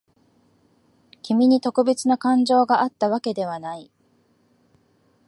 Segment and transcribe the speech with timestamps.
[1.21, 3.91] 君に特別な感情があったわけではない。